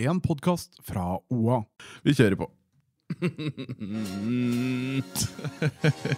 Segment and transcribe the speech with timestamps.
[0.00, 1.60] En podkast fra OA.
[2.02, 2.48] Vi kjører på.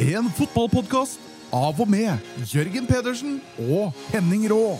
[0.00, 1.20] En fotballpodkast
[1.52, 2.16] av og med
[2.48, 3.34] Jørgen Pedersen
[3.68, 4.78] og Henning Rå.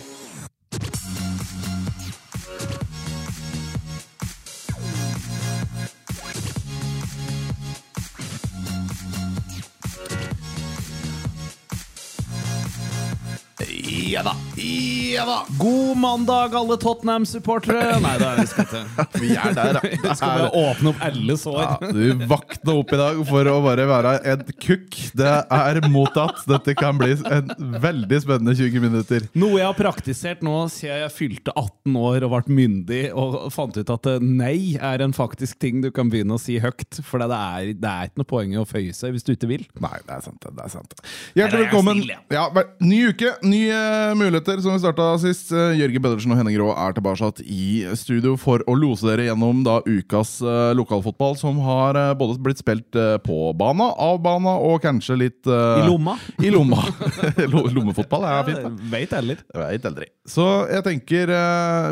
[14.11, 14.50] Ja da!
[14.61, 15.45] Ja da!
[15.59, 17.95] God mandag, alle Tottenham-supportere!
[18.03, 19.05] Nei, det er vi skal ikke.
[19.21, 19.81] Vi er der, da.
[19.89, 21.57] Vi skal bare åpne opp alle sår.
[21.61, 24.97] Ja, du vakna opp i dag for å bare være en kukk.
[25.17, 26.43] Det er mottatt.
[26.49, 27.49] Dette kan bli en
[27.83, 29.25] veldig spennende 20 minutter.
[29.41, 33.77] Noe jeg har praktisert nå siden jeg fylte 18 år og ble myndig og fant
[33.81, 37.01] ut at eh, nei er en faktisk ting du kan begynne å si høyt.
[37.07, 39.49] For det er, det er ikke noe poeng i å føye seg hvis du ikke
[39.51, 39.65] vil.
[39.81, 40.45] Nei, det er sant.
[40.45, 40.95] det er sant
[41.37, 42.05] Hjertelig er velkommen.
[42.05, 42.21] ja.
[42.31, 42.47] Ja,
[42.85, 43.81] ny uke, nye
[44.17, 45.53] muligheter som vi starta sist.
[45.55, 49.61] Eh, Jørgen Pedersen og Henning Rå er tilbake i studio for å lose dere gjennom
[49.63, 54.57] da ukas uh, lokalfotball, som har uh, både blitt spilt uh, på bana, av bana
[54.59, 56.17] og kanskje litt I lomma.
[56.43, 56.83] I lomma.
[57.53, 58.63] Lommefotball er fint.
[58.65, 58.91] da.
[58.91, 59.41] Veit heller.
[59.55, 60.11] Vet aldri.
[60.27, 61.31] Så jeg tenker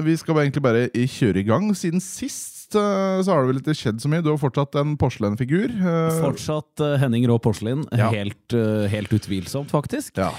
[0.03, 1.69] vi skal egentlig bare kjøre i gang.
[1.77, 4.23] Siden sist eh, så har det vel ikke skjedd så mye.
[4.25, 5.71] Du har fortsatt en porselenfigur.
[5.73, 7.85] eh, Fortsatt eh, Henning Rå Porselen.
[7.95, 8.09] Ja.
[8.13, 8.55] Helt,
[8.91, 10.17] helt utvilsomt, faktisk.
[10.19, 10.29] Ja.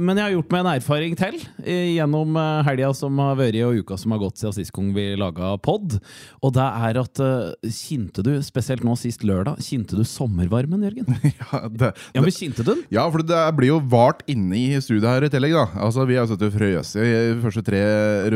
[0.00, 2.36] Men jeg har gjort meg en erfaring til gjennom
[2.66, 5.96] helga som har vært og uka som har gått siden sist gang vi laga pod.
[6.44, 7.20] Og det er at
[7.66, 11.08] kjente du, spesielt nå sist lørdag, kjente du sommervarmen, Jørgen?
[11.40, 12.82] Ja, det, Ja, men kjente du den?
[12.92, 15.54] ja, for det blir jo vart inne i studiet her i tillegg.
[15.56, 17.80] da Altså Vi har sittet og frøst i de første tre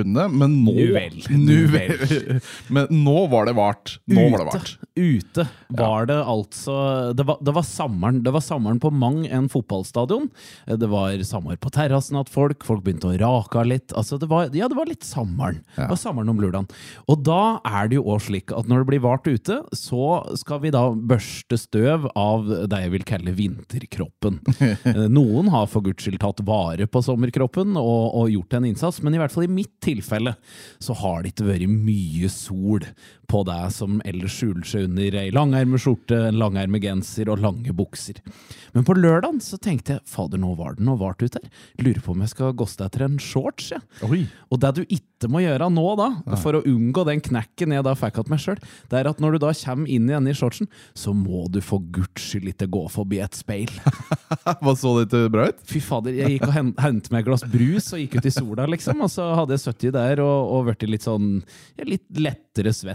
[0.00, 1.20] rundene, men nå Nuvel.
[1.30, 1.44] Nuvel.
[1.44, 2.40] Nu nu vel.
[2.74, 3.96] Men nå var det vart.
[4.10, 4.72] Nå var det vart.
[4.94, 6.74] Ute var det altså
[7.18, 10.28] Det var, det var sommeren Det var sommeren på mang en fotballstadion.
[10.66, 13.94] Det var sommer på terrassen at folk Folk begynte å rake av litt.
[13.98, 15.62] Altså det var, ja, det var litt sommeren.
[15.74, 16.68] Det var sommeren om lørdagen.
[17.10, 20.62] Og da er det jo òg slik at når det blir vart ute, så skal
[20.62, 24.40] vi da børste støv av det jeg vil kalle vinterkroppen.
[25.16, 29.16] Noen har for guds skyld tatt vare på sommerkroppen og, og gjort en innsats, men
[29.16, 30.36] i hvert fall i mitt tilfelle
[30.82, 32.84] så har det ikke vært mye sol
[33.30, 37.72] på deg som ellers skjuler seg under ei langermet skjorte, en langermet genser og lange
[37.76, 38.20] bukser.
[38.74, 41.50] Men på lørdagen så tenkte jeg fader, nå var det noe vart ute her.
[41.80, 43.72] Lurer på om jeg skal goste etter en shorts.
[44.06, 44.24] Oi.
[44.50, 46.08] Og det du ikke må gjøre nå, da,
[46.42, 48.60] for å unngå den knekken jeg da fikk av meg sjøl,
[48.90, 51.84] det er at når du da kommer inn igjen i shortsen, så må du for
[51.94, 53.72] guds skyld ikke gå forbi et speil.
[54.64, 55.64] Hva så det ikke bra ut?
[55.70, 58.68] Fy fader, jeg gikk og hentet meg et glass brus og gikk ut i sola,
[58.74, 59.00] liksom.
[59.06, 61.38] Og så hadde jeg sittet der og, og blitt litt sånn
[61.78, 62.93] ja, litt lettere svett.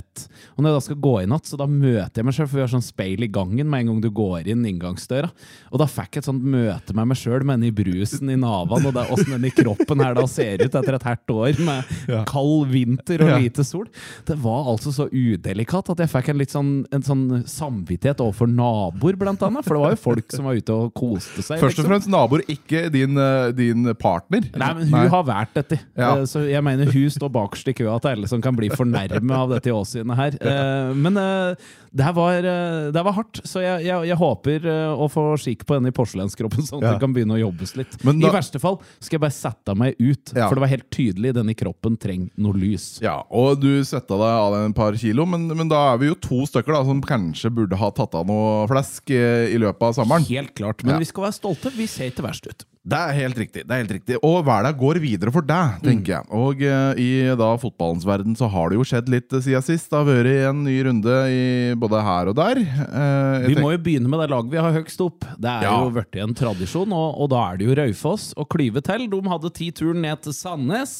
[0.56, 2.60] Og når jeg da skal gå inn igjen, så da møter jeg meg sjøl, for
[2.60, 5.30] vi har sånn speil i gangen med en gang du går inn inngangsdøra.
[5.72, 8.38] Og da fikk jeg et sånt møte med meg sjøl, med den i brusen i
[8.40, 11.34] naven, og det er åssen den i kroppen her da ser ut etter et herdt
[11.34, 13.88] år med kald vinter og lite sol.
[14.28, 18.50] Det var altså så udelikat at jeg fikk en litt sånn, en sånn samvittighet overfor
[18.52, 19.66] naboer, blant annet.
[19.68, 21.62] For det var jo folk som var ute og koste seg.
[21.62, 21.90] Først og liksom.
[21.92, 24.46] fremst naboer, ikke din, eh, din partner.
[24.56, 25.80] Nei, men hun har vært dette.
[25.98, 26.16] Ja.
[26.18, 29.36] Eh, Så jeg mener hun står bakerst i køa til alle som kan bli fornærmet
[29.36, 30.38] av dette åsynet her.
[30.42, 31.56] Eh, Men eh,
[31.92, 35.24] det her var, eh, det her var hardt, så jeg, jeg, jeg håper å få
[35.42, 36.92] skikk på denne i porselenskroppen, sånn at Ja.
[36.94, 37.98] det kan begynne å jobbes litt.
[38.04, 40.48] Da- I verste fall skal jeg bare sette meg ut, Ja.
[40.48, 43.00] for det var helt tydelig denne kroppen trenger noe lys.
[43.02, 46.16] Ja, og du svetta deg av en par kilo, men, men da er vi jo
[46.16, 50.26] to stykker da som kanskje burde ha tatt av noe flesk i løpet av sommeren.
[50.30, 51.00] Helt klart, men Ja.
[51.00, 51.72] vi skal være stolte.
[51.76, 52.66] Vi ser ikke verst ut.
[52.90, 53.66] Det er helt riktig.
[53.68, 56.24] det er helt riktig Og hverdag går videre for deg, tenker jeg.
[56.32, 59.90] Og uh, i da fotballens verden så har det jo skjedd litt uh, siden sist.
[59.92, 61.42] Det har vært en ny runde i
[61.76, 62.62] både her og der.
[62.64, 65.28] Uh, Vi må jo begynne med det laget vi har høgst opp.
[65.38, 65.74] Det er Ja.
[65.84, 69.06] jo blitt en tradisjon, og, og da er det jo Raufoss og klyve til.
[69.12, 70.96] De hadde ti turen ned til Sandnes.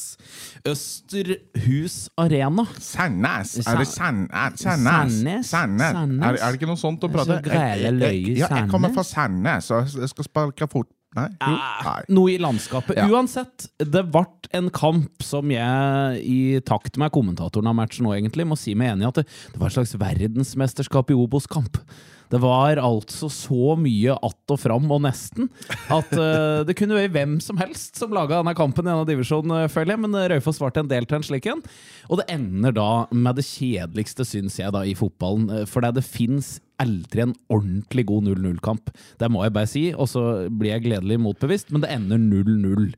[0.68, 2.68] Østerhus Arena.
[2.78, 3.56] Sandnes?
[3.64, 4.28] Er det Sand-
[4.60, 5.48] Sandnes?
[5.48, 5.48] Sandnes?
[5.96, 6.24] Sandnes?
[6.28, 7.50] Er, er det ikke noe sånt å prate om?
[7.50, 10.92] Jeg, jeg, jeg, Ja, jeg kommer fra Sandnes, og jeg skal sparke fot...
[11.18, 11.26] Nei?
[11.42, 12.02] Nei.
[12.14, 12.98] Noe i landskapet.
[13.00, 13.08] Ja.
[13.10, 18.46] Uansett, det ble en kamp som jeg, i takt med kommentatoren av matchen nå, egentlig,
[18.46, 21.82] må si meg enig i at det, det var et slags verdensmesterskap i Obos-kamp.
[22.30, 25.48] Det var altså så mye att og fram og nesten
[25.90, 29.64] at uh, det kunne være hvem som helst som laga denne kampen i denne divisjonen,
[29.64, 31.62] eh, føler jeg, men eh, Raufoss svarte en del til en slik en.
[32.06, 35.66] Og det ender da med det kjedeligste, syns jeg, da, i fotballen.
[35.70, 38.92] For det, det fins aldri en ordentlig god 0-0-kamp.
[39.20, 42.88] Det må jeg bare si, og så blir jeg gledelig motbevist, men det ender 0-0.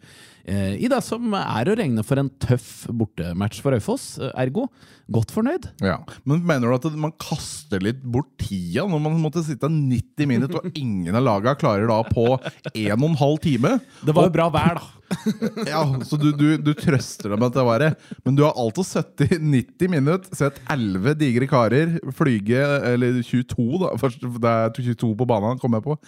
[0.45, 4.17] Eh, I det som er å regne for en tøff bortematch for Raufoss.
[4.19, 4.69] Eh, ergo
[5.13, 5.69] godt fornøyd.
[5.83, 5.99] Ja,
[6.29, 10.63] Men mener du at man kaster litt bort tida når man måtte sitte 90 minutter,
[10.63, 12.27] og ingen av laga klarer da på
[12.73, 13.77] 1 12 time?
[14.03, 14.91] Det var jo bra vær, da.
[15.69, 17.91] Ja, Så du, du, du trøster dem med at det var det.
[18.25, 23.93] Men du har altså sittet 90 minutter, sett 11 digre karer flyge Eller 22, da.
[24.01, 25.99] Først, det er 22 på banen, kom jeg på.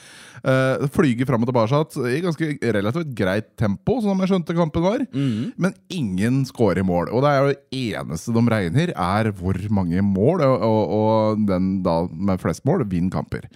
[0.44, 1.82] Uh, flyge fram og tilbake
[2.14, 5.04] i ganske relativt greit tempo, som jeg skjønte kampen var.
[5.12, 7.12] Men ingen scorer mål.
[7.12, 11.46] Og det er jo det eneste de regner, er hvor mange mål, og, og, og
[11.48, 13.46] den da med flest mål vinner kamper.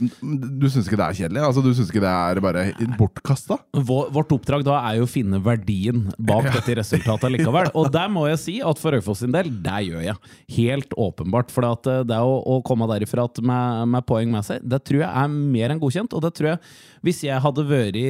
[0.00, 1.42] Du syns ikke det er kjedelig?
[1.44, 2.64] Altså, du syns ikke det er bare
[2.98, 3.58] bortkasta?
[3.76, 7.70] Vår, vårt oppdrag da er jo å finne verdien bak dette resultatet likevel.
[7.76, 10.32] Og der må jeg si at for Raufoss sin del, det gjør jeg.
[10.56, 11.52] Helt åpenbart.
[11.52, 14.82] For at eh, det å, å komme derifra at med, med poeng med seg, det
[14.88, 16.16] tror jeg er mer enn godkjent.
[16.16, 16.62] Og det tror jeg,
[17.06, 18.00] hvis jeg hadde vært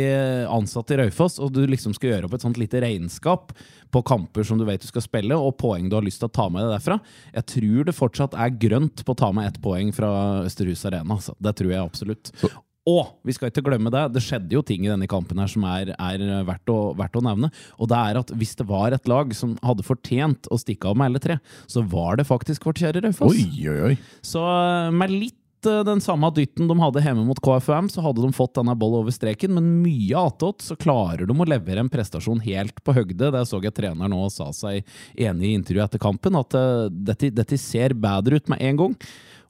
[0.51, 3.55] ansatt i Raufoss, og du liksom skulle gjøre opp et sånt lite regnskap
[3.91, 6.35] på kamper som du vet du skal spille, og poeng du har lyst til å
[6.35, 6.99] ta med deg derfra,
[7.35, 10.11] jeg tror det fortsatt er grønt på å ta med ett poeng fra
[10.47, 11.19] Østerhus Arena.
[11.19, 11.37] Altså.
[11.39, 12.35] Det tror jeg absolutt.
[12.89, 15.67] Og vi skal ikke glemme det, det skjedde jo ting i denne kampen her som
[15.69, 17.51] er, er verdt, å, verdt, å, nevne.
[17.77, 20.97] Og det er at hvis det var et lag som hadde fortjent å stikke av
[20.97, 21.37] med alle tre,
[21.71, 23.37] så var det faktisk vårt kjære Raufoss.
[24.25, 24.45] Så
[24.97, 28.55] med litt eh, den samme dytten de hadde hjemme mot KFUM, så hadde de fått
[28.59, 32.79] denne bollen over streken, men mye attåt så klarer de å levere en prestasjon helt
[32.85, 33.33] på høgde.
[33.35, 37.33] Det så jeg treneren nå sa seg enig i intervjuet etter kampen, at uh, dette,
[37.35, 38.97] dette ser bedre ut med en gang.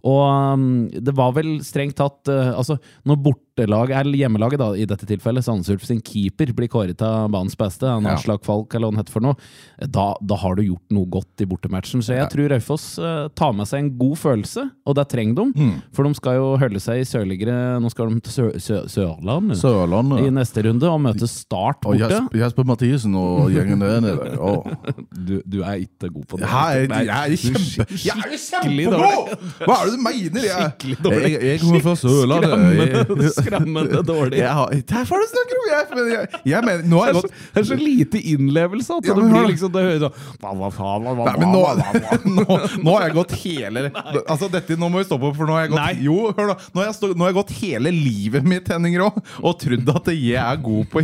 [0.08, 3.18] Og um, det var vel strengt tatt uh, Altså, når
[3.56, 7.86] bortelag, eller hjemmelaget da, i dette tilfellet, Sandsulf sin keeper blir kåret til banens beste,
[7.86, 8.14] en Ja.
[8.14, 9.36] Aslak Falk eller hva han heter for noe,
[9.80, 12.02] da, da har du gjort noe godt i bortematchen.
[12.02, 15.46] Så jeg tror Raufoss uh, tar med seg en god følelse, og det trenger de.
[15.56, 15.74] Mm.
[15.94, 19.18] For de skal jo holde seg i sørligere Nå skal de til Sør Sør
[19.58, 22.00] Sørlandet i neste runde og møte Start Og borte.
[22.00, 24.18] Jesper, Jesper Mathisen og gjengen der nede.
[24.40, 24.64] Oh.
[25.12, 26.46] Du, du er ikke god på det.
[26.48, 29.42] Jeg jeg, jeg er kjempe Jeg er jo kjempegod!
[29.66, 30.46] Hva er det du mener?
[30.46, 33.39] Jeg, jeg, jeg kommer fra Sørlandet.
[33.46, 34.40] Skremmende, dårlig.
[34.40, 35.66] jeg har, det er hva du snakker om!
[35.70, 38.96] Jeg, men jeg, jeg mener, nå har jeg så, gått det er så lite innlevelse
[39.00, 41.62] at det blir liksom Det høres sånn Nei, men nå,
[42.38, 43.84] nå, nå har jeg gått hele
[44.30, 46.02] Altså dette, Nå må vi stoppe, for nå har jeg gått.
[46.04, 48.96] Jo, hør da Nå har jeg, stå, nå har jeg gått hele livet mitt Henning
[49.00, 49.10] Rå,
[49.42, 51.02] og trodd at jeg er god på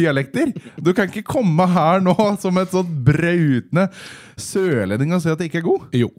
[0.00, 0.52] dialekter.
[0.80, 3.88] Du kan ikke komme her nå som et sånt brautende
[4.40, 5.86] sørlending og si at jeg ikke er god.
[5.96, 6.10] Jo.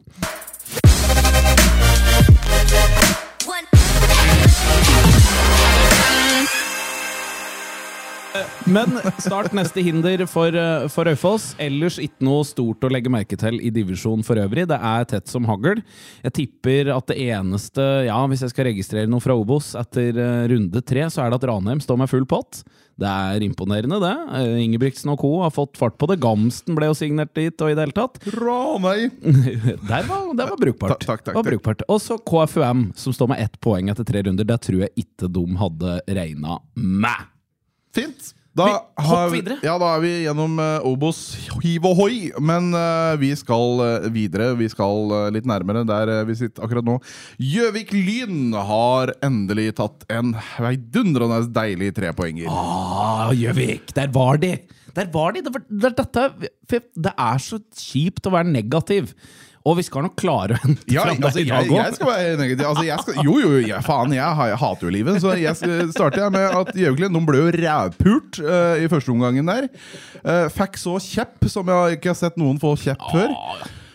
[8.72, 11.52] Men start neste hinder for, eh, for Raufoss.
[11.60, 14.68] Ellers ikke noe stort å legge merke til i divisjonen for øvrig.
[14.70, 15.82] Det er tett som hagl.
[16.24, 20.48] Jeg tipper at det eneste, ja, hvis jeg skal registrere noe fra Obos etter eh,
[20.54, 22.64] runde tre, så er det at Ranheim står med full pott.
[23.02, 24.16] Det er imponerende, det.
[24.40, 25.32] Eh, Ingebrigtsen og co.
[25.44, 26.22] har fått fart på det.
[26.24, 28.20] Gamsten ble jo signert dit, og i det hele tatt.
[28.38, 29.12] Ranheim!
[29.92, 31.00] Der var, der var brukbart.
[31.02, 31.82] Takk, takk, takk, var brukbart.
[31.92, 34.48] Og så KFUM, som står med ett poeng etter tre runder.
[34.48, 37.28] Det tror jeg ikke de hadde regna med.
[37.96, 38.32] Fint.
[38.52, 38.66] Da
[39.00, 39.36] Vi har.
[39.64, 41.20] Ja, da er vi gjennom uh, Obos
[41.64, 42.16] hiv og hoi.
[42.44, 44.52] Men uh, vi skal uh, videre.
[44.60, 46.98] Vi skal litt nærmere der vi sitter akkurat nå.
[47.40, 52.52] Gjøvik Lyn har endelig tatt en heidundrende deilig trepoenger.
[52.52, 53.94] Ah, Gjøvik!
[53.96, 54.58] Der var de!
[54.98, 55.46] Der var de!
[55.46, 56.52] Det, var, det, dette,
[57.08, 59.16] det er så kjipt å være negativ.
[59.62, 61.82] Og vi skal nok klare å hente Ja, fram altså, deg i dag òg.
[61.82, 65.20] Altså, jeg skal, jo, jo, jeg, faen, jeg, jeg hater jo livet.
[65.22, 65.58] Så jeg
[65.94, 69.70] starter jeg med at Gjøviklin ble jo rævpult uh, i første omgangen der.
[70.26, 73.36] Uh, fikk så kjepp som jeg ikke har sett noen få kjepp før.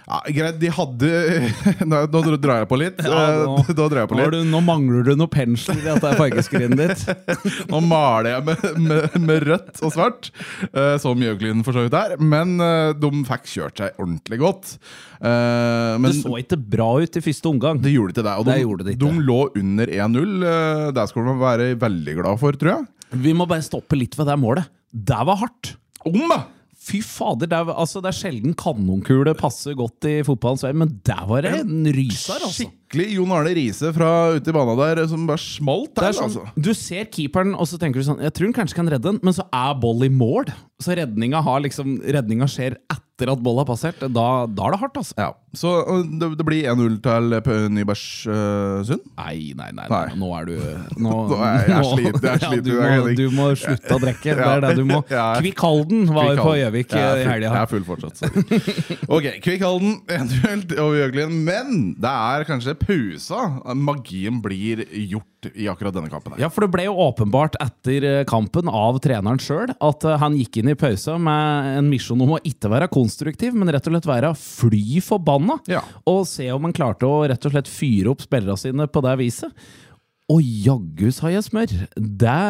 [0.06, 1.08] Ja, greit, de hadde
[1.90, 3.00] Nå, nå drar jeg på litt.
[3.02, 4.36] Ja, nå- Eh, da drar jeg på Nå, litt.
[4.36, 7.32] du, nå mangler du noe pensel i dette fargeskrinet ditt.
[7.72, 10.28] Nå maler jeg med, med, med rødt og svart,
[10.70, 12.14] eh, som Gjøviklin for så vidt er.
[12.22, 14.76] Men eh, de fikk kjørt seg ordentlig godt.
[15.18, 17.82] Eh, men Det så ikke bra ut i første omgang.
[17.82, 18.36] Det gjorde ikke det.
[18.38, 19.04] Og de, Det gjorde det ikke.
[19.10, 20.34] de lå under 1-0.
[20.52, 22.86] eh, Det skulle man være veldig glad for, tror jeg.
[23.26, 24.70] Vi må bare stoppe litt ved det målet.
[24.94, 25.75] Det var hardt!
[26.06, 26.44] Om, da!
[26.86, 30.92] Fy fader, det er, altså, det er sjelden kanonkule passer godt i fotballens vei, men
[31.06, 32.68] der var det en ryser, altså.
[32.86, 36.08] Skikkelig Jon Arne Riise fra ute i banen der som bare smalt der.
[36.12, 36.44] er sånn, altså.
[36.54, 39.18] Du ser keeperen, og så tenker du sånn Jeg tror han kanskje kan redde den,
[39.26, 40.52] men så er ball i mål.
[40.78, 44.78] Så redninga, har liksom, redninga skjer etter at ball har passert, da, da er det
[44.82, 45.14] hardt, altså.
[45.16, 45.70] Ja, Så
[46.20, 47.30] det, det blir 1-0 til
[47.72, 49.00] Nybergsund?
[49.00, 49.86] Uh, nei, nei, Nei.
[49.88, 50.02] nei.
[50.20, 50.52] Nå er du
[51.06, 54.34] Nå, Nå er jeg sliten, jeg Ja, du, må, du må slutte å drikke.
[54.36, 55.00] Det er det du må.
[55.08, 55.24] Ja.
[55.40, 57.54] Kvikk Halden var jo på Gjøvik Jeg eh, i full- helga.
[57.56, 58.20] Jeg er full fortsatt.
[58.20, 58.98] sorry.
[59.16, 61.40] ok, Kvikkhalden 1-0 over Gjøglien.
[61.48, 61.74] Men
[62.04, 66.35] det er kanskje pausa magien blir gjort i akkurat denne kampen.
[66.35, 70.18] her Ja, for det ble jo åpenbart etter eh, kampen av treneren sjøl at eh,
[70.23, 73.87] han gikk inn i pausa med en misjon om å ikke være konstruktiv, men rett
[73.87, 75.59] og slett være fly forbanna.
[75.71, 75.83] Ja.
[76.09, 79.18] Og se om han klarte å rett og slett fyre opp spillerne sine på det
[79.23, 79.66] viset.
[80.33, 81.71] Og jaggu sa jeg smør!
[81.95, 82.40] Det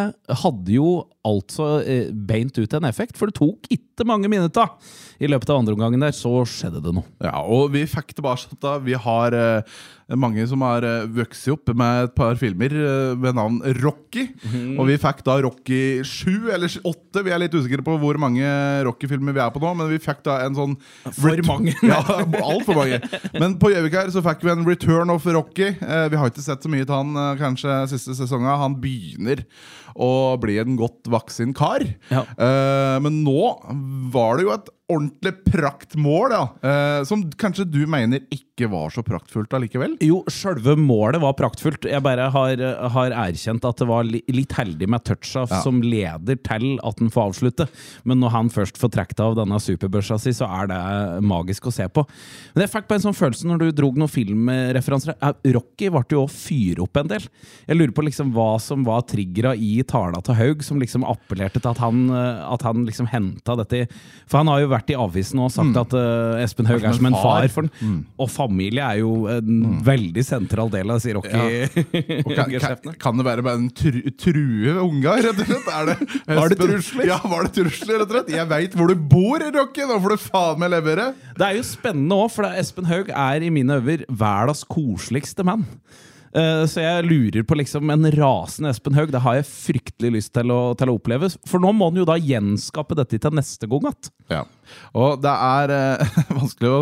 [0.40, 0.90] hadde jo
[1.26, 4.71] altså eh, beint ut en effekt, for det tok ikke mange minutter
[5.18, 7.06] i løpet av andre omgangen der, så skjedde det noe.
[7.25, 9.78] Ja, og vi fikk tilbake da Vi har eh,
[10.14, 14.28] mange som har uh, vokst opp med et par filmer eh, ved navn Rocky.
[14.45, 14.76] Mhm.
[14.78, 17.25] Og vi fikk da Rocky 7 eller 8.
[17.26, 18.47] Vi er litt usikre på hvor mange
[18.87, 20.76] Rocky-filmer vi er på nå, men vi fikk da en sånn
[21.11, 21.75] For mange.
[21.90, 23.00] ja, altfor mange.
[23.35, 25.73] Men på Gjøvik her så fikk vi en Return of Rocky.
[25.75, 28.52] Eh, vi har ikke sett så mye til han eh, kanskje siste sesongen.
[28.62, 29.42] Han begynner
[29.97, 31.85] å bli en godt voksen kar.
[32.12, 32.25] Ja.
[32.37, 33.52] Uh, men nå
[34.14, 36.42] var det jo et ordentlig praktmål, ja.
[36.62, 39.96] eh, som kanskje du mener ikke var så praktfullt allikevel?
[40.04, 41.88] Jo, sjølve målet var praktfullt.
[41.90, 42.60] Jeg bare har,
[42.94, 45.58] har erkjent at det var li, litt heldig med toucha Ja.
[45.64, 47.66] som leder til at han får avslutte.
[48.06, 50.78] Men når han først får trukket av denne superbørsa si, så er det
[51.26, 52.06] magisk å se på.
[52.54, 55.18] Men jeg fikk bare en sånn følelse når du drog noen filmreferanser.
[55.58, 57.26] Rocky ble jo å fyre opp en del.
[57.66, 61.58] Jeg lurer på liksom hva som var triggera i tala til Haug, som liksom appellerte
[61.58, 63.84] til at han, at han liksom henta dette
[64.30, 67.09] For han har jo vært i avisen og sagt at uh, Espen Haug er som
[67.09, 67.99] en far for mm.
[68.23, 71.16] Og familie er jo en veldig sentral del av disse
[72.26, 72.52] Og kan,
[73.00, 75.71] kan, det være bare en tru, true unga, rett og slett?
[75.73, 75.97] Er det,
[76.38, 77.09] Var det Espen- trusler?
[77.09, 78.33] Ja, var det trusler, rett og slett?
[78.37, 79.87] Jeg veit hvor du bor, Rocky!
[79.87, 81.11] Nå får du faen meg levere!
[81.37, 85.66] Det er jo spennende òg, for Espen Haug er i mine øyne verdens koseligste mann.
[86.36, 89.10] Eh, Så jeg lurer på liksom en rasende Espen Haug.
[89.14, 91.30] Det har jeg fryktelig lyst til å, til å oppleve.
[91.48, 94.12] For nå må han jo da gjenskape dette til neste gang igjen.
[94.28, 94.42] Ja.
[94.98, 96.78] Og det er eh, vanskelig å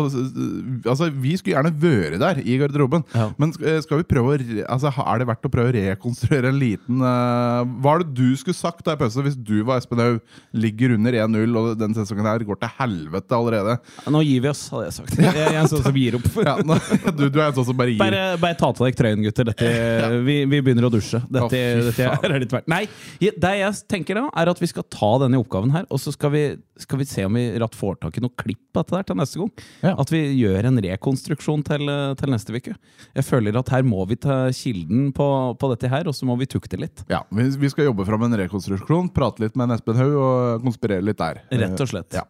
[0.89, 3.27] Altså, vi skulle gjerne vært der i garderoben, Ja.
[3.37, 4.39] men eh, skal vi prøve å
[4.73, 8.33] altså, Er det verdt å prøve å rekonstruere en liten eh, Hva er det du
[8.41, 10.17] skulle sagt da i pausen hvis du var Espen Haug,
[10.57, 13.77] ligger under 1-0, og den sesongen her går til helvete allerede?
[14.09, 15.15] Nå gir vi oss, hadde jeg sagt.
[15.21, 16.27] Jeg er en sånn som gir opp.
[16.45, 16.75] Ja, nå,
[17.17, 18.01] du, du er en sånn som bare gir.
[18.01, 19.44] Bare, bare ta til deg trøyen, gutter.
[19.45, 19.69] Dette,
[20.27, 21.21] vi, vi begynner å dusje.
[21.29, 22.69] Dette, oh, dette er litt verdt.
[22.71, 22.83] Nei,
[23.21, 26.33] det jeg tenker da, er at vi skal ta denne oppgaven her, og så skal
[26.35, 26.43] vi,
[26.81, 29.19] skal vi se om vi ratt får tak i noe klipp av dette der til
[29.19, 29.51] neste gang.
[29.85, 29.93] Ja.
[30.01, 32.75] At vi gjør en rekonstruksjon til, til neste uke.
[33.15, 35.27] Jeg føler at her må vi ta kilden på,
[35.59, 37.05] på dette her, og så må vi tukte litt.
[37.11, 40.65] Ja, vi, vi skal jobbe fram en rekonstruksjon, prate litt med en Espen Haug og
[40.65, 41.43] konspirere litt der.
[41.53, 42.17] Rett og slett.
[42.17, 42.25] Ja.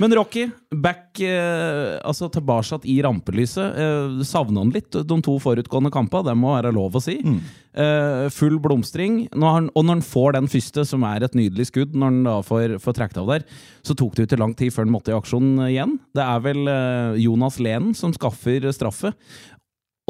[0.00, 3.80] Men Rocky, back eh, altså tilbake i rampelyset.
[3.80, 7.18] Eh, Savna han litt de to forutgående kampene, det må være lov å si.
[7.24, 7.40] Mm.
[7.70, 9.28] Eh, full blomstring.
[9.30, 12.24] Når han, og når han får den første, som er et nydelig skudd, når han
[12.26, 13.44] da får, får trukket av der,
[13.86, 15.94] så tok det jo ikke lang tid før han måtte i aksjon igjen.
[16.16, 19.14] Det er vel eh, Jonas Lenen som skaffer straffe.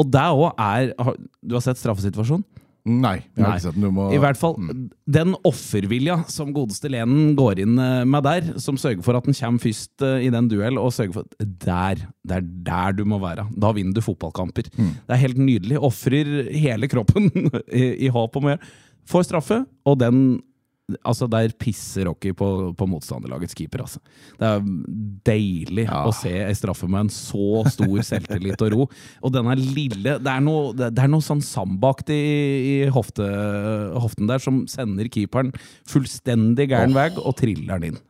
[0.00, 0.95] Og det òg er
[1.45, 2.47] Du har sett straffesituasjonen?
[2.88, 3.56] Nei, jeg har Nei.
[3.58, 3.84] ikke sett den.
[3.84, 4.56] Du må I hvert fall
[5.10, 9.37] den offervilja som godeste Lenen går inn eh, med der, som sørger for at den
[9.37, 13.04] kommer først eh, i den duell, og sørger for at der, det er der du
[13.08, 13.46] må være.
[13.52, 14.70] Da vinner du fotballkamper.
[14.72, 15.80] Det er helt nydelig.
[15.90, 17.28] Ofrer hele kroppen
[17.68, 18.72] i, i håp om å gjøre
[19.10, 19.56] Får straffe,
[19.88, 20.18] og den
[21.04, 24.00] Altså, der pisser Rocky på, på motstanderlagets keeper, altså.
[24.38, 24.61] Det er
[25.30, 26.02] deilig Ja.
[26.09, 28.87] å se ei straffe med en så stor selvtillit og ro.
[29.23, 33.26] Og denne lille Det er noe, det er noe sånn sambakt i, i hofte,
[34.00, 35.52] hoften der som sender keeperen
[35.88, 38.00] fullstendig gæren vei og triller den inn.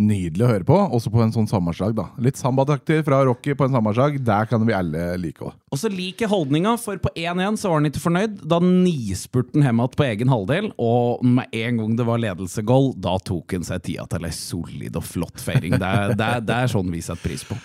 [0.00, 1.92] Nydelig å høre på, også på en sånn sammarsdag.
[1.98, 4.16] da Litt sambataktig fra Rocky på en sammarsdag.
[4.24, 5.56] Der kan vi alle like òg.
[5.70, 8.38] Og så liker holdninga, for på 1-1 så var han ikke fornøyd.
[8.48, 12.94] Da nispurte han hjem igjen på egen halvdel, og med en gang det var ledelsesgoal,
[12.96, 15.76] da tok han seg tida til ei solid og flott feiring.
[15.80, 17.58] Det det det er sånn vi setter pris på.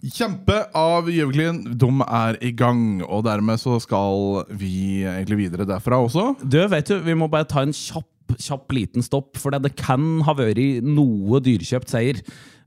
[0.00, 1.58] Kjempe av Gjøviklin.
[1.76, 6.30] De er i gang, og dermed så skal vi egentlig videre derfra også.
[6.40, 10.20] Du, vet du, vi må bare ta en kjapp, kjapp liten stopp, for det kan
[10.26, 12.20] ha vært noe dyrkjøpt seier.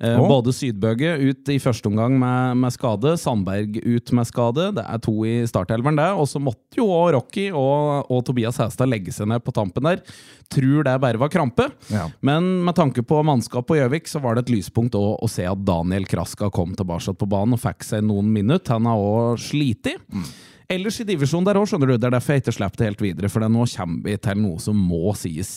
[0.03, 0.27] Eh, oh.
[0.27, 4.67] Både Sydbøge ut i første omgang med, med skade, Sandberg ut med skade.
[4.75, 6.10] Det er to i startelveren, det.
[6.20, 9.88] Og så måtte jo også Rocky og, og Tobias Hestad legge seg ned på tampen
[9.88, 10.01] der.
[10.51, 11.70] Tror det bare var krampe.
[11.93, 12.10] Ja.
[12.25, 15.48] Men med tanke på mannskap på Gjøvik, så var det et lyspunkt å, å se
[15.48, 18.75] at Daniel Kraska kom tilbake på banen og fikk seg noen minutter.
[18.75, 19.93] Han har òg slitt.
[20.72, 21.98] Ellers i divisjonen der òg, skjønner du.
[21.98, 23.29] Det er derfor jeg ikke slipper det helt videre.
[23.32, 25.51] For nå kommer vi til noe som må sies.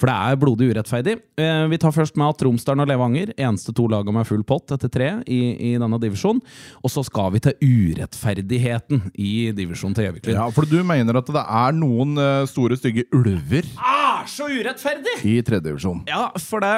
[0.00, 1.16] For det er blodig urettferdig.
[1.40, 4.72] Eh, vi tar først med at Romsdalen og Levanger, eneste to lagene med full pott
[4.76, 5.40] etter tre i,
[5.72, 6.40] i denne divisjonen.
[6.82, 10.38] Og så skal vi til urettferdigheten i divisjonen til Gjøviklyn.
[10.38, 15.18] Ja, For du mener at det er noen eh, store, stygge ulver Ah, så urettferdig!
[15.26, 16.02] i tredje divisjon?
[16.08, 16.74] Ja, for det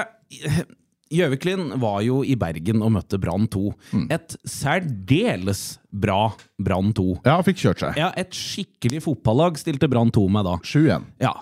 [1.14, 3.62] Gjøviklyn var jo i Bergen og møtte Brann 2.
[4.12, 7.06] Et særdeles bra Brann 2.
[7.28, 8.00] Ja, fikk kjørt seg.
[8.00, 10.58] Ja, et skikkelig fotballag stilte Brann 2 med da.
[10.64, 11.08] 7-1.
[11.24, 11.34] Ja,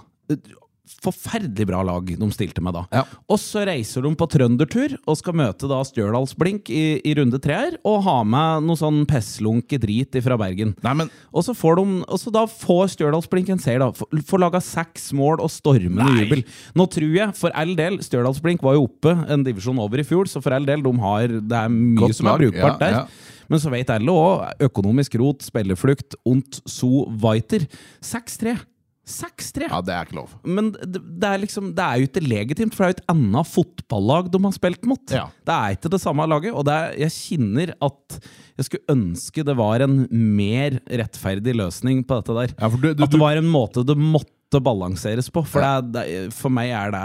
[1.03, 2.85] Forferdelig bra lag de stilte med da.
[2.95, 3.03] Ja.
[3.31, 7.57] Og så reiser de på trøndertur og skal møte da Stjørdalsblink i, i runde tre
[7.57, 10.75] her, og ha med noe sånn pesslunke drit fra Bergen.
[10.85, 13.91] Nei, men Og så får, de, og så da får Stjørdalsblink en seier, da.
[13.97, 16.45] Får, får laga seks mål og stormende jubel.
[16.77, 20.31] Nå tror jeg, for all del, Stjørdalsblink var jo oppe en divisjon over i fjor,
[20.31, 23.01] så for all del, de har, det er mye Godt som er brukbart ja, der.
[23.01, 23.35] ja.
[23.51, 27.67] Men så vet alle òg økonomisk rot, spilleflukt, ont so weiter.
[28.05, 28.57] 6-3.
[29.07, 29.69] 6-3!
[29.71, 30.33] Ja, det er ikke lov.
[30.43, 33.13] Men det, det, er liksom, det er jo ikke legitimt, for det er jo et
[33.15, 35.15] annet fotballag de har spilt mot.
[35.15, 35.29] Ja.
[35.47, 38.19] Det er ikke det samme laget, og det er, jeg kjenner at
[38.57, 42.57] jeg skulle ønske det var en mer rettferdig løsning på dette der.
[42.57, 45.43] Ja, du, du, At det var en måte det måtte balanseres på.
[45.45, 47.01] For, det det, for meg er det,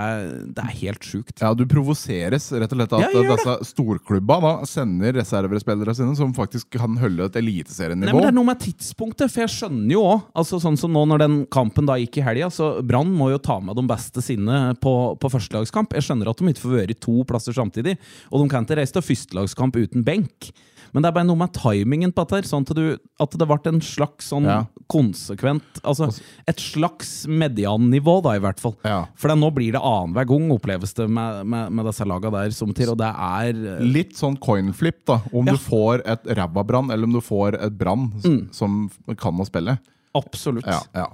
[0.55, 1.33] det er helt sjukt.
[1.41, 6.31] ja, du provoseres rett og slett at Ja, disse storklubba da sender reservespillere sine som
[6.37, 8.13] faktisk kan holde et Nei, eliteserienivå.
[8.13, 11.01] men Det er noe med tidspunktet, for jeg skjønner jo òg altså Sånn som nå
[11.09, 14.21] når den kampen da gikk i helga, så Brann må jo ta med de beste
[14.21, 15.95] sine på, på førstelagskamp.
[15.97, 17.97] Jeg skjønner at de ikke får være i to plasser samtidig,
[18.29, 20.51] og de kan ikke reise til førstelagskamp uten benk.
[20.93, 23.47] Men det er bare noe med timingen på dette, her, sånn at, du, at det
[23.47, 24.65] ble en slags sånn Ja.
[24.91, 26.09] konsekvent Altså
[26.47, 28.75] et slags mediannivå, da, i hvert fall.
[28.83, 29.05] Ja.
[29.15, 32.73] For nå blir det annenhver gang, oppleves det med, med, med disse laga der som
[32.73, 35.21] til, og det er Litt sånn coinflip, da.
[35.33, 35.53] Om Ja.
[35.53, 38.53] du får et ræva brann, eller om du får et brann Mm.
[38.53, 39.79] som kan å spille.
[40.13, 40.65] absolutt.
[40.67, 41.05] Ja, ja.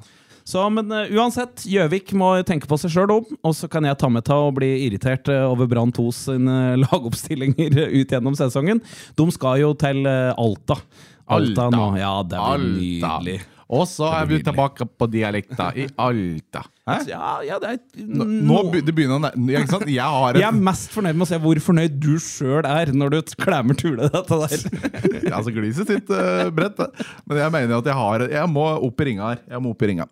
[0.47, 3.99] Så, men uh, uansett, Gjøvik må tenke på seg sjøl om, og så kan jeg
[3.99, 8.79] ta med ta og bli irritert eh, over Brann 2 sine lagoppstillinger ut gjennom sesongen.
[9.19, 10.79] De skal jo til eh, Alta.
[11.27, 11.67] Alta, Alta.
[11.75, 11.89] nå.
[11.99, 13.13] Ja, det blir Alta.
[13.19, 13.37] nydelig.
[13.75, 16.63] Og så er vi tilbake på dialekta i Alta.
[16.87, 19.63] Ja, ja, det er Nå, nå begynner han ja?
[19.91, 23.11] Jeg har Jeg er mest fornøyd med å se hvor fornøyd du sjøl er når
[23.11, 24.63] du klemmer tule dette der.
[25.37, 27.07] Altså, gliset sitt uh, bredt, det.
[27.27, 29.43] Men jeg mener at jeg har Jeg må opp i ringa her.
[29.51, 30.07] Jeg må opp i ringa.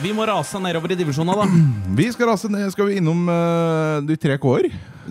[0.00, 1.90] Vi må rase nedover i divisjonene, da.
[1.98, 2.70] Vi skal rase ned.
[2.72, 4.70] Skal vi innom uh, de tre k-er?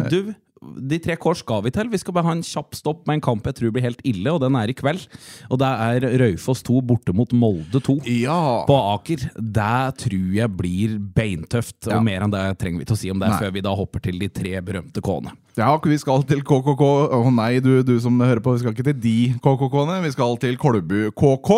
[0.09, 1.89] Du, de tre kår skal vi til.
[1.91, 4.33] Vi skal bare ha en kjapp stopp med en kamp jeg tror blir helt ille,
[4.33, 5.05] og den er i kveld.
[5.49, 7.99] Og det er Raufoss 2 borte mot Molde 2.
[8.19, 8.39] Ja.
[8.67, 9.29] På Aker.
[9.39, 11.85] Det tror jeg blir beintøft.
[11.87, 11.99] Ja.
[11.99, 13.39] Og mer enn det trenger vi til å si om det Nei.
[13.39, 15.35] før vi da hopper til de tre berømte K-ene.
[15.57, 16.83] Ja, vi skal til KKK.
[17.17, 19.97] Å nei, du, du som hører på, vi skal ikke til de KKK-ene.
[20.05, 21.51] Vi skal til Kolbu KK.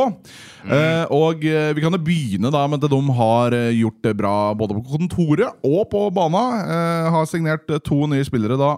[0.66, 4.16] Eh, og eh, vi kan jo begynne da med at de har eh, gjort det
[4.22, 6.46] bra både på kontoret og på bana.
[6.64, 8.78] Eh, har signert eh, to nye spillere da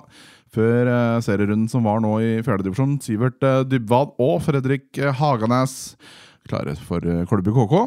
[0.53, 2.97] før eh, serierunden som var nå i fjerdedivisjon.
[3.05, 5.93] Sivert Dybwad og Fredrik Haganes
[6.49, 7.77] klare for Kolbu KK.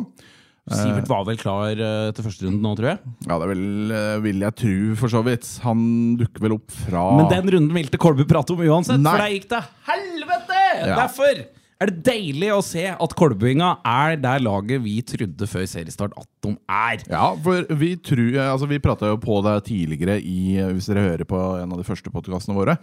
[0.66, 3.12] Sivert var vel klar eh, til første runde nå, tror jeg.
[3.29, 5.46] Ja, det vil, eh, vil jeg tro, for så vidt.
[5.62, 5.85] Han
[6.18, 9.12] dukker vel opp fra Men den runden ville Kolbu prate om uansett, Nei.
[9.12, 10.64] for der gikk det helvete!
[10.83, 10.96] Ja.
[11.05, 11.44] Derfor
[11.77, 16.29] er det deilig å se at Kolbuinga er det laget vi trodde før seriestart at
[16.47, 17.03] de er.
[17.11, 21.29] Ja, for vi tror, altså vi prata jo på det tidligere i Hvis dere hører
[21.29, 22.79] på en av de første podkastene våre,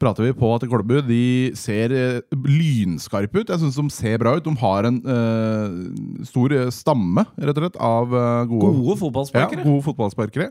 [0.00, 1.22] prater vi på at Kolbu de
[1.58, 3.52] ser eh, lynskarpe ut.
[3.52, 4.46] Jeg syns de ser bra ut.
[4.46, 9.64] De har en uh, stor stamme, rett og slett, av eh, gode, Gode fotballsparkere.
[9.64, 10.50] Ja, gode fotballsparkere.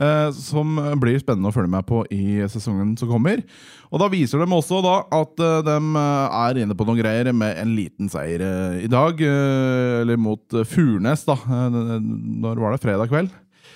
[0.00, 3.44] Eh, som blir spennende å følge med på i sesongen som kommer.
[3.90, 7.32] Og da viser de også da at eh, de eh, er inne på noen greier
[7.36, 8.44] med en liten seier
[8.80, 9.20] i dag.
[9.20, 11.36] eller mot Furnes, da.
[12.00, 12.82] Når var det?
[12.82, 13.30] Fredag kveld?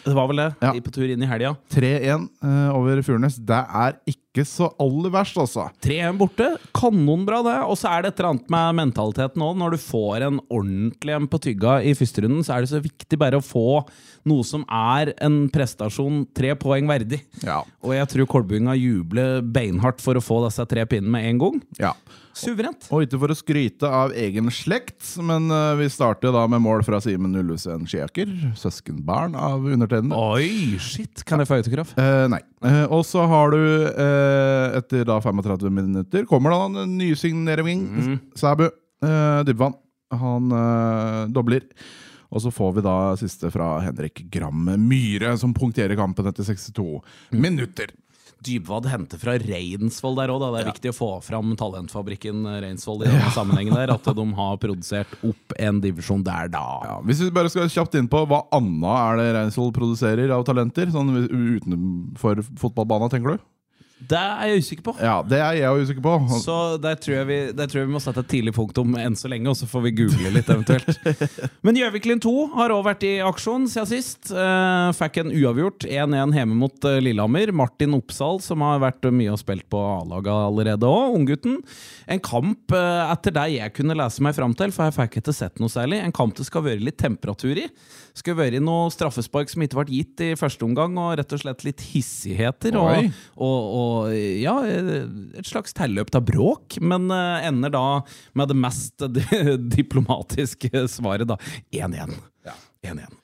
[0.04, 0.50] Det var vel det.
[0.60, 0.72] Ja.
[0.84, 1.54] På tur inn i helga.
[1.72, 3.38] 3-1 eh, over Furnes.
[3.40, 5.68] Det er ikke så aller verst, altså.
[5.84, 6.48] 3-1 borte.
[6.74, 7.54] Kanonbra, det.
[7.70, 9.60] Og så er det et eller annet med mentaliteten òg.
[9.60, 12.82] Når du får en ordentlig en på tygga i første runden, så er det så
[12.82, 13.84] viktig bare å få
[14.26, 17.22] noe som er en prestasjon tre poeng verdig.
[17.46, 17.60] Ja.
[17.86, 21.64] Og jeg tror Kolbunga jubler beinhardt for å få disse tre pinnene med en gang.
[21.78, 21.94] ja.
[22.34, 22.88] Suverent.
[22.90, 26.82] Og ikke for å skryte av egen slekt, men uh, vi starter da med mål
[26.86, 30.18] fra Simen Ullusen Skiaker, Søskenbarn av undertegnede.
[30.18, 31.22] Oi, shit!
[31.28, 31.94] Kan jeg få autograf?
[31.98, 32.42] Uh, nei.
[32.64, 33.60] Uh, og så har du,
[34.80, 37.84] etter da 35 minutter, kommer da en nysignering.
[37.94, 38.16] Mm.
[38.38, 38.66] Sæbu.
[39.44, 39.74] Dybvann.
[40.14, 40.52] Han
[41.34, 41.66] dobler.
[42.34, 46.86] Og så får vi da siste fra Henrik Gram Myhre, som punkterer kampen etter 62
[47.30, 47.92] minutter.
[48.44, 50.44] Dybwad henter fra Reinsvoll der òg.
[50.44, 53.94] Det er viktig å få fram talentfabrikken Reinsvoll i denne sammenhengen der.
[53.94, 56.64] At de har produsert opp en divisjon der, da.
[56.84, 60.44] Ja, hvis vi bare skal kjapt inn på hva annet er det Reinsvoll produserer av
[60.48, 63.44] talenter, sånn utenfor fotballbanen, tenker du?
[64.10, 64.94] Det er jeg usikker på.
[65.02, 66.14] Ja, det er jeg usikker på.
[66.42, 69.16] Så der tror, jeg vi, der tror jeg vi må sette et tidlig punktum enn
[69.18, 70.98] så lenge, og så får vi google litt eventuelt.
[71.66, 74.32] Men Gjøviklin 2 har òg vært i aksjon siden sist.
[74.32, 77.54] Uh, fikk en uavgjort 1-1 hjemme mot eh, Lillehammer.
[77.56, 81.60] Martin Oppsal, som har vært mye og spilt på A-laget allerede òg, unggutten.
[82.10, 85.36] En kamp uh, etter det jeg kunne lese meg fram til, for jeg fikk ikke
[85.36, 86.02] sett noe særlig.
[86.04, 87.68] En kamp det skal være litt temperatur i.
[88.14, 91.64] Skal være noe straffespark som ikke ble gitt i første omgang, og rett og slett
[91.66, 92.78] litt hissigheter.
[92.78, 97.84] Og, og, og ja, et slags tilløp til bråk, men eh, ender da
[98.38, 99.08] med det mest
[99.78, 101.40] diplomatiske svaret, da.
[101.74, 102.16] 1-1.
[102.84, 103.23] 1-1.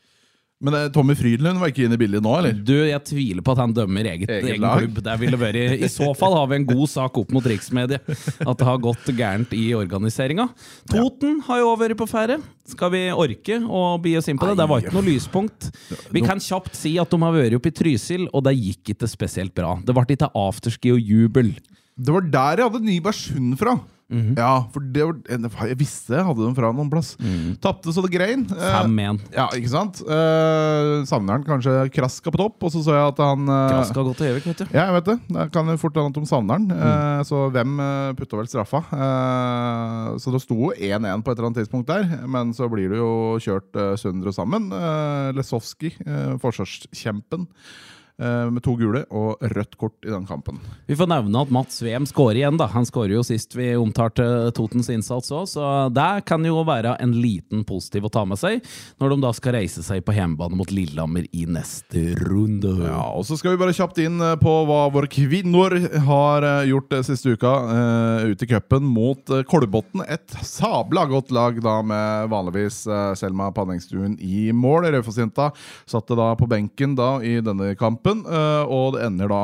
[0.60, 2.52] Men det, Tommy Frydlund var ikke inne i bildet nå, eller?
[2.52, 4.98] Du, jeg tviler på at han dømmer eget, Eget egen klubb.
[5.06, 8.04] Det ville vært, I så fall har vi en god sak opp mot riksmediet.
[8.44, 10.50] At det har gått gærent i organiseringa.
[10.90, 12.36] Toten har jo vært på ferde.
[12.68, 14.58] Skal vi orke å bi oss inn på det?
[14.60, 15.70] Det var ikke noe lyspunkt.
[16.12, 19.08] Vi kan kjapt si at de har vært oppe i Trysil, og det gikk ikke
[19.08, 19.78] spesielt bra.
[19.80, 21.54] Det ble ikke afterski og jubel.
[21.96, 23.78] Det var der jeg hadde Nybergsund fra.
[24.10, 24.34] Mhm.
[24.38, 25.16] Ja, for det var,
[25.68, 27.12] Jeg visste jeg hadde dem fra noen plass.
[27.62, 28.42] Tapte så det grein.
[28.50, 30.00] Eh, ja, ikke sant?
[30.02, 34.00] Eh, savner han kanskje Kraska på topp, og så så jeg at han eh, Kraska
[34.00, 34.66] har gått til Gjøvik, vet du.
[34.74, 35.18] Ja, jeg vet det.
[35.36, 36.66] Det kan jo fort hende at de savner han.
[36.70, 36.80] Mm.
[36.90, 38.82] Eh, så hvem uh, putta vel straffa?
[38.96, 43.00] Eh, så det sto 1-1 på et eller annet tidspunkt der, men så blir det
[43.00, 44.70] jo kjørt eh, Sundre sammen.
[44.74, 47.86] Eh, Lesowski, uh, forsvarskjempen, eh,
[48.20, 50.58] med to gule og rødt kort i den kampen.
[50.88, 52.58] Vi får nevne at Mats Wem skårer igjen.
[52.60, 54.24] da Han skårer jo sist vi omtalte
[54.56, 58.60] Totens innsats òg, så det kan jo være en liten positiv å ta med seg
[59.00, 62.74] når de da skal reise seg på hjemmebane mot Lillehammer i neste runde.
[62.84, 66.68] Ja, og Så skal vi bare kjapt inn eh, på hva våre kvinner har eh,
[66.70, 70.02] gjort eh, siste uka uh, ute i cupen mot Kolbotn.
[70.10, 74.88] Et sabla godt lag da med vanligvis eh, Selma Panningstuen i mål.
[74.90, 75.50] Raufoss-jenta
[75.88, 79.42] satte da på benken da i denne kampen, eh, og det ender da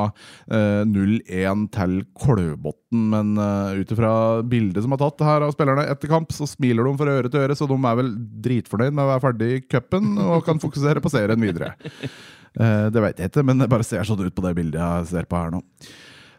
[0.51, 3.05] eh, 0-1 til Kolbotn.
[3.13, 4.11] Men uh, ut ifra
[4.47, 7.43] bildet som er tatt her av spillerne etter kamp, så smiler de fra øre til
[7.43, 8.13] øre, så de er vel
[8.45, 11.75] dritfornøyd med å være ferdig i cupen og kan fokusere på serien videre.
[12.57, 15.09] Eh, det vet jeg ikke, men det bare ser sånn ut på det bildet jeg
[15.11, 15.59] ser på her nå.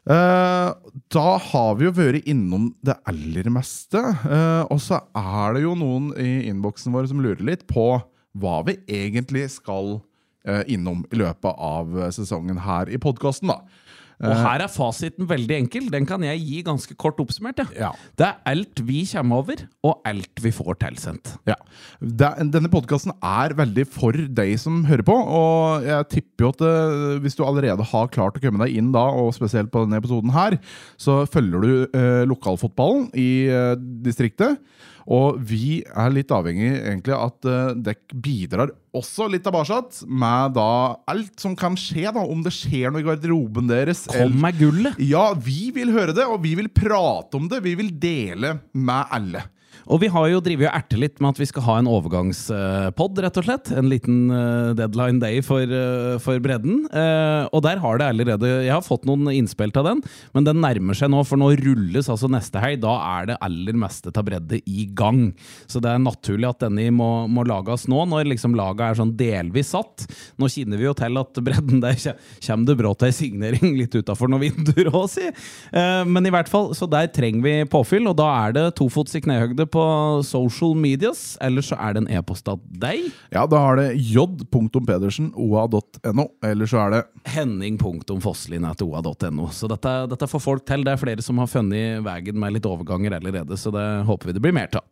[0.09, 0.69] Eh,
[1.13, 4.01] da har vi jo vært innom det aller meste.
[4.01, 8.01] eh, og så er det jo noen i innboksen vår som lurer litt på
[8.39, 10.08] hva vi egentlig skal eh,
[10.69, 13.53] innom i løpet av eh, sesongen her i podkasten.
[14.19, 15.87] Og her er fasiten veldig enkel.
[15.93, 17.61] Den kan jeg gi ganske kort oppsummert.
[17.77, 17.89] Ja.
[17.89, 17.91] Ja.
[18.19, 21.37] Det er alt vi kommer over, og alt vi får tilsendt.
[21.47, 21.55] Ja.
[22.03, 25.15] Denne podkasten er veldig for deg som hører på.
[25.15, 28.91] Og jeg tipper jo at eh, hvis du allerede har klart å komme deg inn
[28.95, 30.59] da, og spesielt på denne episoden her,
[30.99, 34.59] så følger du eh, lokalfotballen i eh, distriktet.
[35.09, 40.71] Og vi er litt avhengig egentlig at uh, dere bidrar også litt tilbake med da
[41.09, 42.21] alt som kan skje, da.
[42.21, 44.05] Om det skjer noe i garderoben deres.
[44.11, 44.99] Kom med gullet!
[45.01, 47.63] Ja, vi vil høre det, og vi vil prate om det.
[47.65, 49.47] Vi vil dele med alle.
[49.87, 53.21] Og vi har jo drevet og ertet litt med at vi skal ha en overgangspod,
[53.25, 53.71] rett og slett.
[53.79, 56.83] En liten eh, deadline day for, eh, for bredden.
[56.91, 60.03] Eh, og der har det allerede Jeg har fått noen innspill til den,
[60.35, 62.83] men den nærmer seg nå, for nå rulles altså neste helg.
[62.85, 65.33] Da er det aller meste av bredde i gang.
[65.71, 69.15] Så det er naturlig at denne må, må lages nå, når liksom laget er sånn
[69.19, 70.09] delvis satt.
[70.41, 74.31] Nå kjenner vi jo til at bredden der kommer det brått ei signering litt utafor
[74.31, 75.29] noen vinduer òg, si.
[76.09, 79.23] Men i hvert fall, så der trenger vi påfyll, og da er det tofots i
[79.25, 79.85] knehøgde på
[80.27, 81.39] social medias.
[81.45, 82.99] Eller så er det en e-post av deg.
[83.35, 87.03] Ja, da har det j.pedersen.oa.no, eller så er det
[87.35, 89.45] Henning.fosslin.oa.no.
[89.55, 90.81] Så dette, dette får folk til.
[90.87, 94.35] Det er flere som har funnet veien med litt overganger allerede, så det håper vi
[94.39, 94.85] det blir mer av.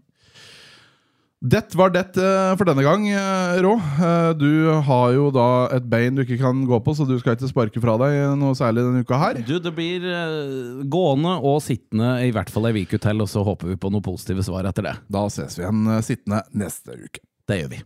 [1.44, 3.74] Det var det eh, for denne gang, eh, Rå.
[3.76, 7.36] Eh, Du har jo da et bein du ikke kan gå på, så du skal
[7.36, 9.40] ikke sparke fra deg noe særlig denne uka her.
[9.44, 10.06] Du, det blir
[10.88, 14.04] gående og sittende i hvert fall ei uke til, og så håper vi på noen
[14.06, 14.96] positive svar etter det.
[15.12, 17.20] Da ses vi igjen sittende neste uke.
[17.46, 17.82] Det gjør vi.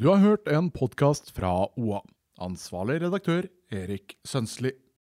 [0.00, 2.02] Du har hørt en podkast fra OA.
[2.40, 4.72] Ansvarlig redaktør Erik Sønsli.